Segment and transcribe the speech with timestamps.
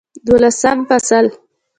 [0.27, 1.25] دولسم فصل